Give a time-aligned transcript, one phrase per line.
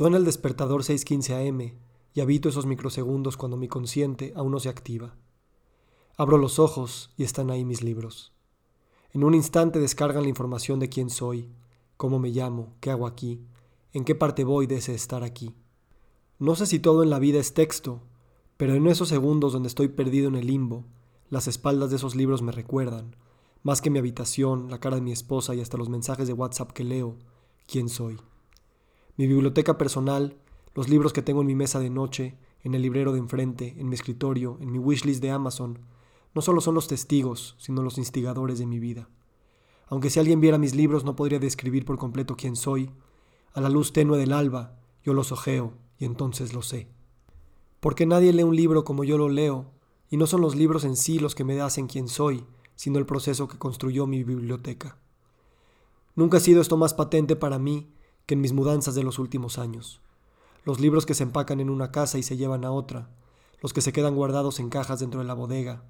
[0.00, 1.72] Suena el despertador 6:15 am
[2.14, 5.14] y habito esos microsegundos cuando mi consciente aún no se activa.
[6.16, 8.32] Abro los ojos y están ahí mis libros.
[9.12, 11.50] En un instante descargan la información de quién soy,
[11.98, 13.42] cómo me llamo, qué hago aquí,
[13.92, 15.54] en qué parte voy de ese estar aquí.
[16.38, 18.00] No sé si todo en la vida es texto,
[18.56, 20.86] pero en esos segundos donde estoy perdido en el limbo,
[21.28, 23.16] las espaldas de esos libros me recuerdan,
[23.62, 26.72] más que mi habitación, la cara de mi esposa y hasta los mensajes de WhatsApp
[26.72, 27.18] que leo,
[27.66, 28.16] quién soy.
[29.16, 30.36] Mi biblioteca personal,
[30.74, 33.88] los libros que tengo en mi mesa de noche, en el librero de enfrente, en
[33.88, 35.78] mi escritorio, en mi wishlist de Amazon,
[36.34, 39.08] no solo son los testigos, sino los instigadores de mi vida.
[39.88, 42.90] Aunque si alguien viera mis libros no podría describir por completo quién soy,
[43.52, 46.88] a la luz tenue del alba yo los ojeo y entonces lo sé.
[47.80, 49.70] Porque nadie lee un libro como yo lo leo,
[50.10, 53.06] y no son los libros en sí los que me hacen quién soy, sino el
[53.06, 54.98] proceso que construyó mi biblioteca.
[56.16, 57.88] Nunca ha sido esto más patente para mí
[58.30, 60.00] que en mis mudanzas de los últimos años.
[60.64, 63.10] Los libros que se empacan en una casa y se llevan a otra,
[63.60, 65.82] los que se quedan guardados en cajas dentro de la bodega,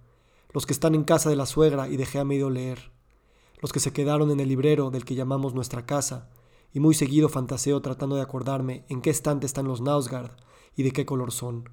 [0.55, 2.92] los que están en casa de la suegra y dejé a medio leer,
[3.61, 6.31] los que se quedaron en el librero del que llamamos nuestra casa,
[6.73, 10.31] y muy seguido fantaseo tratando de acordarme en qué estante están los Nausgard
[10.75, 11.69] y de qué color son.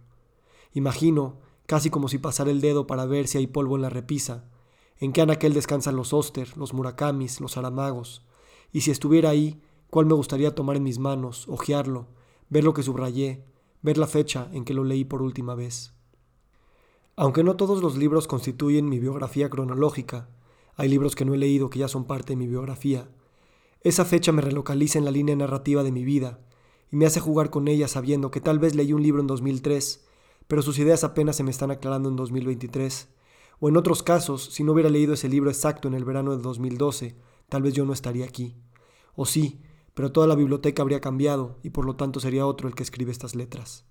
[0.73, 4.49] Imagino, casi como si pasara el dedo para ver si hay polvo en la repisa,
[4.99, 8.21] en qué anaquel descansan los Oster, los Murakamis, los Aramagos,
[8.73, 12.07] y si estuviera ahí, cuál me gustaría tomar en mis manos, hojearlo,
[12.49, 13.45] ver lo que subrayé,
[13.81, 15.93] ver la fecha en que lo leí por última vez.
[17.15, 20.29] Aunque no todos los libros constituyen mi biografía cronológica,
[20.75, 23.09] hay libros que no he leído que ya son parte de mi biografía,
[23.81, 26.39] esa fecha me relocaliza en la línea narrativa de mi vida
[26.91, 30.05] y me hace jugar con ella sabiendo que tal vez leí un libro en 2003,
[30.47, 33.09] pero sus ideas apenas se me están aclarando en 2023.
[33.59, 36.41] O en otros casos, si no hubiera leído ese libro exacto en el verano de
[36.41, 37.15] 2012,
[37.49, 38.55] tal vez yo no estaría aquí.
[39.15, 39.61] O sí,
[39.97, 43.11] pero toda la biblioteca habría cambiado y por lo tanto sería otro el que escribe
[43.11, 43.83] estas letras.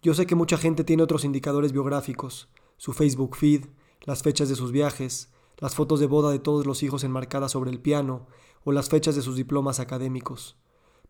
[0.00, 3.64] Yo sé que mucha gente tiene otros indicadores biográficos, su Facebook feed,
[4.02, 7.72] las fechas de sus viajes, las fotos de boda de todos los hijos enmarcadas sobre
[7.72, 8.28] el piano
[8.62, 10.56] o las fechas de sus diplomas académicos.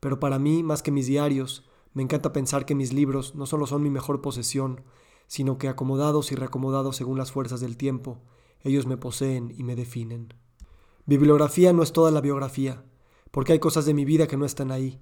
[0.01, 3.67] Pero para mí, más que mis diarios, me encanta pensar que mis libros no solo
[3.67, 4.85] son mi mejor posesión,
[5.27, 8.23] sino que acomodados y reacomodados según las fuerzas del tiempo,
[8.63, 10.33] ellos me poseen y me definen.
[11.05, 12.87] Bibliografía no es toda la biografía,
[13.33, 15.01] porque hay cosas de mi vida que no están ahí,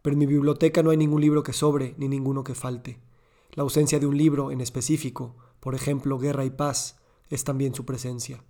[0.00, 3.00] pero en mi biblioteca no hay ningún libro que sobre ni ninguno que falte.
[3.52, 6.96] La ausencia de un libro en específico, por ejemplo Guerra y Paz,
[7.28, 8.44] es también su presencia.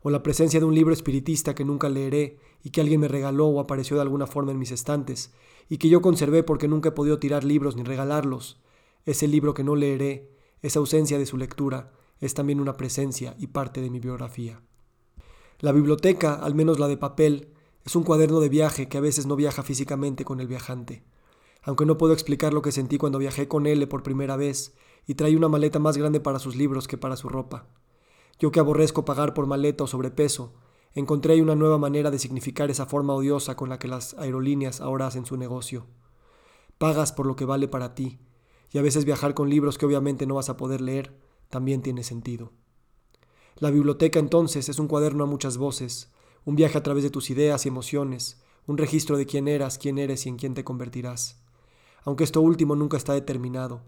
[0.00, 3.46] O la presencia de un libro espiritista que nunca leeré y que alguien me regaló
[3.46, 5.32] o apareció de alguna forma en mis estantes,
[5.68, 8.60] y que yo conservé porque nunca he podido tirar libros ni regalarlos.
[9.04, 10.30] Ese libro que no leeré,
[10.62, 14.62] esa ausencia de su lectura, es también una presencia y parte de mi biografía.
[15.60, 17.52] La biblioteca, al menos la de papel,
[17.84, 21.02] es un cuaderno de viaje que a veces no viaja físicamente con el viajante.
[21.62, 24.74] Aunque no puedo explicar lo que sentí cuando viajé con él por primera vez
[25.06, 27.66] y trae una maleta más grande para sus libros que para su ropa.
[28.38, 30.54] Yo que aborrezco pagar por maleta o sobrepeso,
[30.94, 35.06] encontré una nueva manera de significar esa forma odiosa con la que las aerolíneas ahora
[35.06, 35.86] hacen su negocio.
[36.78, 38.18] Pagas por lo que vale para ti,
[38.70, 41.16] y a veces viajar con libros que obviamente no vas a poder leer
[41.48, 42.52] también tiene sentido.
[43.56, 46.10] La biblioteca entonces es un cuaderno a muchas voces,
[46.44, 49.98] un viaje a través de tus ideas y emociones, un registro de quién eras, quién
[49.98, 51.42] eres y en quién te convertirás.
[52.04, 53.82] Aunque esto último nunca está determinado,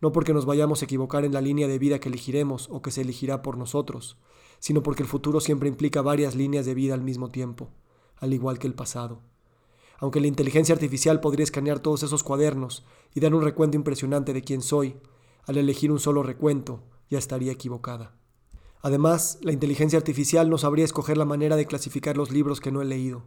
[0.00, 2.90] no porque nos vayamos a equivocar en la línea de vida que elegiremos o que
[2.90, 4.18] se elegirá por nosotros,
[4.58, 7.70] sino porque el futuro siempre implica varias líneas de vida al mismo tiempo,
[8.16, 9.20] al igual que el pasado.
[9.98, 12.84] Aunque la inteligencia artificial podría escanear todos esos cuadernos
[13.14, 14.96] y dar un recuento impresionante de quién soy,
[15.46, 18.14] al elegir un solo recuento, ya estaría equivocada.
[18.84, 22.82] Además, la inteligencia artificial no sabría escoger la manera de clasificar los libros que no
[22.82, 23.22] he leído.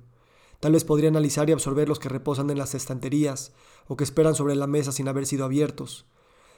[0.59, 3.53] Tal vez podría analizar y absorber los que reposan en las estanterías
[3.87, 6.05] o que esperan sobre la mesa sin haber sido abiertos.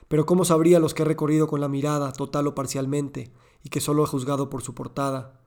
[0.09, 3.31] Pero ¿cómo sabría los que he recorrido con la mirada, total o parcialmente,
[3.63, 5.39] y que solo he juzgado por su portada?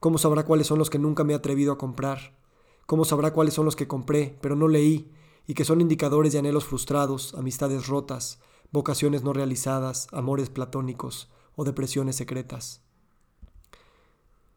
[0.00, 2.38] ¿Cómo sabrá cuáles son los que nunca me he atrevido a comprar?
[2.86, 5.12] ¿Cómo sabrá cuáles son los que compré, pero no leí,
[5.46, 8.40] y que son indicadores de anhelos frustrados, amistades rotas,
[8.72, 12.83] vocaciones no realizadas, amores platónicos o depresiones secretas?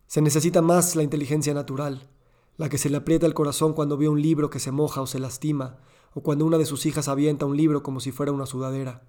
[0.07, 2.07] Se necesita más la inteligencia natural,
[2.55, 5.07] la que se le aprieta el corazón cuando ve un libro que se moja o
[5.07, 5.79] se lastima,
[6.13, 9.03] o cuando una de sus hijas avienta un libro como si fuera una sudadera.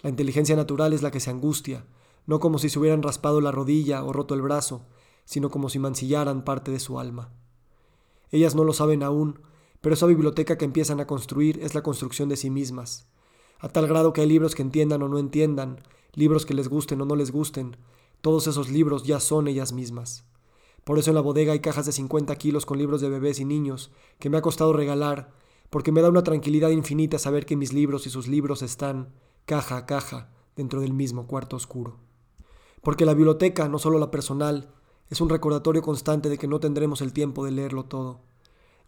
[0.00, 1.84] La inteligencia natural es la que se angustia,
[2.26, 4.86] no como si se hubieran raspado la rodilla o roto el brazo,
[5.26, 7.30] sino como si mancillaran parte de su alma.
[8.30, 9.42] Ellas no lo saben aún,
[9.82, 13.06] pero esa biblioteca que empiezan a construir es la construcción de sí mismas,
[13.58, 15.80] a tal grado que hay libros que entiendan o no entiendan,
[16.14, 17.76] libros que les gusten o no les gusten,
[18.22, 20.24] todos esos libros ya son ellas mismas.
[20.84, 23.44] Por eso en la bodega hay cajas de 50 kilos con libros de bebés y
[23.44, 23.90] niños
[24.20, 25.32] que me ha costado regalar,
[25.70, 29.12] porque me da una tranquilidad infinita saber que mis libros y sus libros están,
[29.44, 31.98] caja a caja, dentro del mismo cuarto oscuro.
[32.80, 34.72] Porque la biblioteca, no solo la personal,
[35.10, 38.20] es un recordatorio constante de que no tendremos el tiempo de leerlo todo,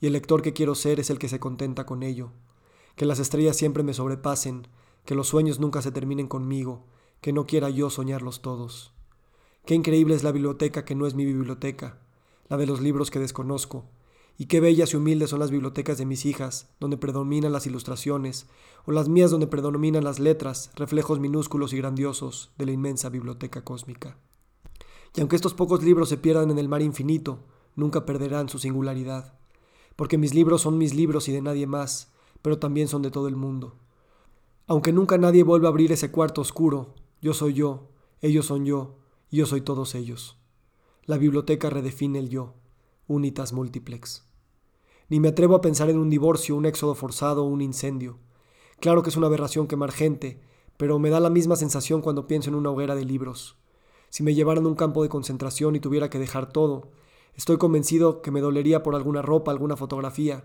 [0.00, 2.30] y el lector que quiero ser es el que se contenta con ello,
[2.94, 4.68] que las estrellas siempre me sobrepasen,
[5.04, 6.86] que los sueños nunca se terminen conmigo,
[7.20, 8.93] que no quiera yo soñarlos todos.
[9.66, 11.98] Qué increíble es la biblioteca que no es mi biblioteca,
[12.50, 13.86] la de los libros que desconozco,
[14.36, 18.46] y qué bellas y humildes son las bibliotecas de mis hijas, donde predominan las ilustraciones,
[18.84, 23.64] o las mías donde predominan las letras, reflejos minúsculos y grandiosos de la inmensa biblioteca
[23.64, 24.18] cósmica.
[25.16, 27.38] Y aunque estos pocos libros se pierdan en el mar infinito,
[27.74, 29.32] nunca perderán su singularidad,
[29.96, 32.12] porque mis libros son mis libros y de nadie más,
[32.42, 33.76] pero también son de todo el mundo.
[34.66, 37.88] Aunque nunca nadie vuelva a abrir ese cuarto oscuro, yo soy yo,
[38.20, 38.96] ellos son yo,
[39.34, 40.38] yo soy todos ellos.
[41.04, 42.54] La biblioteca redefine el yo
[43.06, 44.24] unitas multiplex.
[45.08, 48.18] Ni me atrevo a pensar en un divorcio, un éxodo forzado o un incendio.
[48.80, 50.40] Claro que es una aberración quemar gente,
[50.76, 53.56] pero me da la misma sensación cuando pienso en una hoguera de libros.
[54.08, 56.90] Si me llevaran a un campo de concentración y tuviera que dejar todo,
[57.34, 60.44] estoy convencido que me dolería por alguna ropa, alguna fotografía,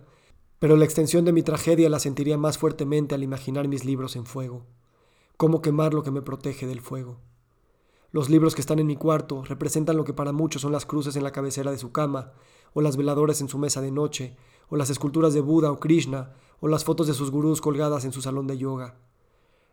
[0.59, 4.25] pero la extensión de mi tragedia la sentiría más fuertemente al imaginar mis libros en
[4.25, 4.65] fuego.
[5.37, 7.21] ¿Cómo quemar lo que me protege del fuego?
[8.11, 11.15] Los libros que están en mi cuarto representan lo que para muchos son las cruces
[11.15, 12.33] en la cabecera de su cama,
[12.73, 14.35] o las veladoras en su mesa de noche,
[14.69, 18.11] o las esculturas de Buda o Krishna, o las fotos de sus gurús colgadas en
[18.11, 18.95] su salón de yoga.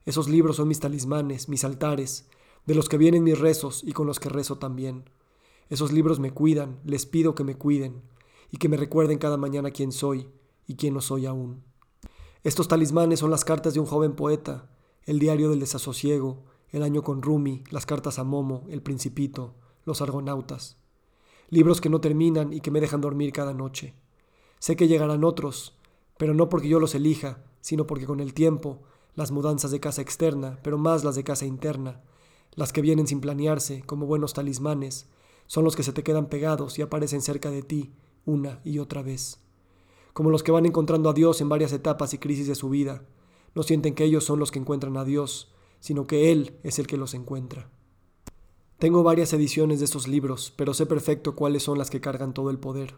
[0.04, 2.28] Esos libros son mis talismanes, mis altares,
[2.66, 5.08] de los que vienen mis rezos y con los que rezo también.
[5.70, 8.02] Esos libros me cuidan, les pido que me cuiden,
[8.50, 10.28] y que me recuerden cada mañana quién soy
[10.66, 11.64] y quién no soy aún.
[12.44, 14.68] Estos talismanes son las cartas de un joven poeta,
[15.04, 19.54] el diario del desasosiego, el año con Rumi, Las cartas a Momo, El Principito,
[19.84, 20.76] Los Argonautas.
[21.48, 23.94] Libros que no terminan y que me dejan dormir cada noche.
[24.58, 25.78] Sé que llegarán otros,
[26.18, 28.82] pero no porque yo los elija, sino porque con el tiempo,
[29.14, 32.02] las mudanzas de casa externa, pero más las de casa interna,
[32.54, 35.08] las que vienen sin planearse, como buenos talismanes,
[35.46, 37.92] son los que se te quedan pegados y aparecen cerca de ti
[38.24, 39.40] una y otra vez.
[40.12, 43.04] Como los que van encontrando a Dios en varias etapas y crisis de su vida,
[43.54, 45.52] no sienten que ellos son los que encuentran a Dios,
[45.86, 47.70] sino que Él es el que los encuentra.
[48.76, 52.50] Tengo varias ediciones de estos libros, pero sé perfecto cuáles son las que cargan todo
[52.50, 52.96] el poder.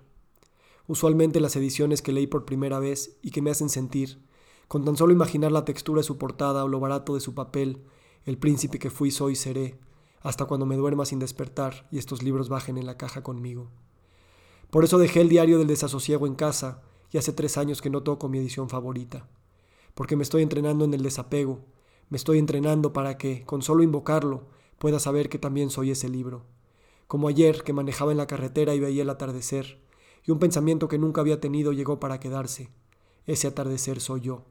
[0.87, 4.25] Usualmente las ediciones que leí por primera vez y que me hacen sentir,
[4.69, 7.82] con tan solo imaginar la textura de su portada o lo barato de su papel,
[8.25, 9.79] el príncipe que fui, soy, seré,
[10.23, 13.70] hasta cuando me duerma sin despertar y estos libros bajen en la caja conmigo.
[14.70, 16.81] Por eso dejé el diario del desasosiego en casa
[17.12, 19.29] y hace tres años que no toco mi edición favorita,
[19.94, 21.67] porque me estoy entrenando en el desapego,
[22.10, 24.46] me estoy entrenando para que, con solo invocarlo,
[24.78, 26.44] pueda saber que también soy ese libro.
[27.06, 29.81] Como ayer que manejaba en la carretera y veía el atardecer,
[30.25, 32.70] y un pensamiento que nunca había tenido llegó para quedarse.
[33.26, 34.44] Ese atardecer soy yo.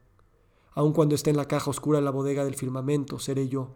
[0.74, 3.76] Aun cuando esté en la caja oscura de la bodega del firmamento, seré yo.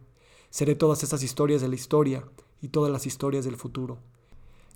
[0.50, 2.24] Seré todas esas historias de la historia
[2.62, 4.00] y todas las historias del futuro.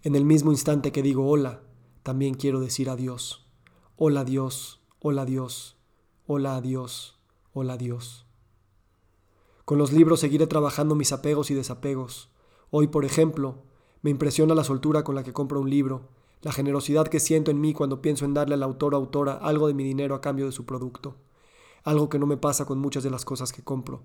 [0.03, 1.61] En el mismo instante que digo hola,
[2.03, 3.45] también quiero decir adiós.
[3.97, 5.77] Hola Dios, hola Dios,
[6.27, 7.19] hola adiós,
[7.53, 8.24] hola Dios.
[9.65, 12.29] Con los libros seguiré trabajando mis apegos y desapegos.
[12.69, 13.63] Hoy, por ejemplo,
[14.03, 16.09] me impresiona la soltura con la que compro un libro,
[16.43, 19.65] la generosidad que siento en mí cuando pienso en darle al autor o autora algo
[19.65, 21.15] de mi dinero a cambio de su producto,
[21.83, 24.03] algo que no me pasa con muchas de las cosas que compro,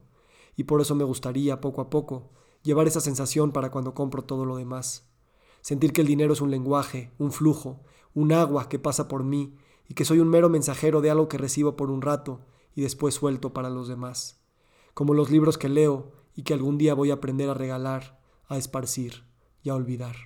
[0.56, 2.30] y por eso me gustaría, poco a poco,
[2.62, 5.10] llevar esa sensación para cuando compro todo lo demás.
[5.60, 7.80] Sentir que el dinero es un lenguaje, un flujo,
[8.14, 11.36] un agua que pasa por mí y que soy un mero mensajero de algo que
[11.36, 12.40] recibo por un rato
[12.74, 14.39] y después suelto para los demás
[14.94, 18.58] como los libros que leo y que algún día voy a aprender a regalar, a
[18.58, 19.24] esparcir
[19.62, 20.16] y a olvidar.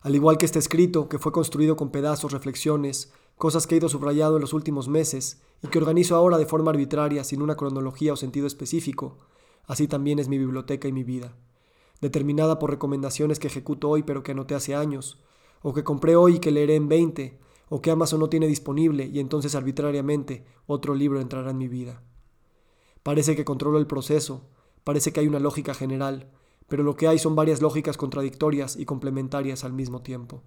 [0.00, 3.88] Al igual que este escrito, que fue construido con pedazos, reflexiones, cosas que he ido
[3.88, 8.12] subrayado en los últimos meses y que organizo ahora de forma arbitraria sin una cronología
[8.12, 9.18] o sentido específico,
[9.66, 11.36] así también es mi biblioteca y mi vida,
[12.00, 15.18] determinada por recomendaciones que ejecuto hoy pero que anoté hace años,
[15.62, 19.06] o que compré hoy y que leeré en 20, o que Amazon no tiene disponible
[19.06, 22.02] y entonces arbitrariamente otro libro entrará en mi vida.
[23.06, 24.48] Parece que controlo el proceso,
[24.82, 26.28] parece que hay una lógica general,
[26.66, 30.42] pero lo que hay son varias lógicas contradictorias y complementarias al mismo tiempo.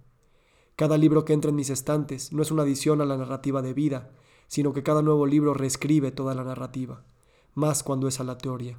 [0.76, 3.72] Cada libro que entra en mis estantes no es una adición a la narrativa de
[3.72, 4.10] vida,
[4.46, 7.02] sino que cada nuevo libro reescribe toda la narrativa,
[7.54, 8.78] más cuando es a la teoría.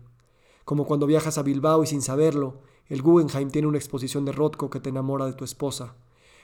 [0.64, 4.70] Como cuando viajas a Bilbao y sin saberlo, el Guggenheim tiene una exposición de Rothko
[4.70, 5.96] que te enamora de tu esposa,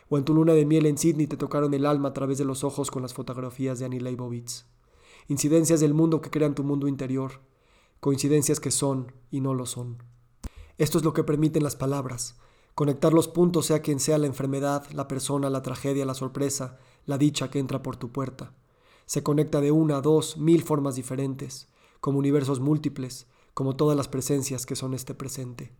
[0.09, 2.45] o en tu luna de miel en Sydney te tocaron el alma a través de
[2.45, 4.65] los ojos con las fotografías de Annie Leibovitz
[5.27, 7.41] incidencias del mundo que crean tu mundo interior,
[7.99, 10.03] coincidencias que son y no lo son.
[10.77, 12.37] Esto es lo que permiten las palabras,
[12.75, 17.17] conectar los puntos sea quien sea la enfermedad, la persona, la tragedia, la sorpresa, la
[17.17, 18.53] dicha que entra por tu puerta.
[19.05, 21.69] Se conecta de una, dos, mil formas diferentes,
[21.99, 25.73] como universos múltiples, como todas las presencias que son este presente.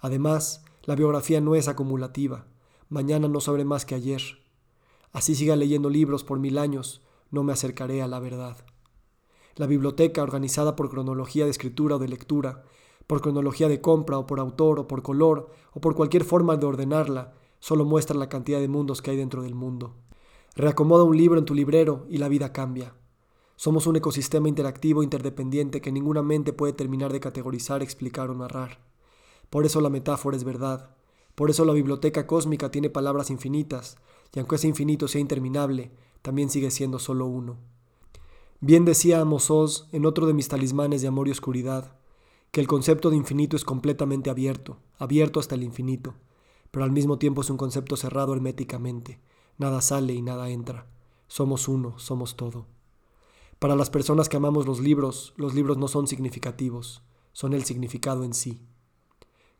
[0.00, 2.46] Además, la biografía no es acumulativa.
[2.88, 4.22] Mañana no sabré más que ayer.
[5.12, 8.56] Así siga leyendo libros por mil años, no me acercaré a la verdad.
[9.58, 12.62] La biblioteca, organizada por cronología de escritura o de lectura,
[13.08, 16.64] por cronología de compra o por autor o por color o por cualquier forma de
[16.64, 19.96] ordenarla, solo muestra la cantidad de mundos que hay dentro del mundo.
[20.54, 22.94] Reacomoda un libro en tu librero y la vida cambia.
[23.56, 28.78] Somos un ecosistema interactivo interdependiente que ninguna mente puede terminar de categorizar, explicar o narrar.
[29.50, 30.94] Por eso la metáfora es verdad.
[31.34, 33.96] Por eso la biblioteca cósmica tiene palabras infinitas,
[34.32, 35.90] y aunque ese infinito sea interminable,
[36.22, 37.58] también sigue siendo solo uno.
[38.60, 41.96] Bien decía Amos en otro de mis talismanes de amor y oscuridad,
[42.50, 46.14] que el concepto de infinito es completamente abierto, abierto hasta el infinito,
[46.72, 49.20] pero al mismo tiempo es un concepto cerrado herméticamente,
[49.58, 50.86] nada sale y nada entra,
[51.28, 52.66] somos uno, somos todo.
[53.60, 58.24] Para las personas que amamos los libros, los libros no son significativos, son el significado
[58.24, 58.60] en sí.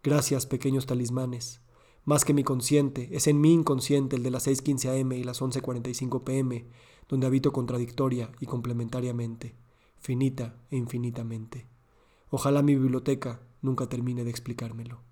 [0.03, 1.61] Gracias, pequeños talismanes.
[2.05, 5.41] Más que mi consciente, es en mi inconsciente el de las 6.15 am y las
[5.41, 6.67] 11.45 pm,
[7.09, 9.55] donde habito contradictoria y complementariamente,
[9.99, 11.67] finita e infinitamente.
[12.31, 15.08] Ojalá mi biblioteca nunca termine de explicármelo.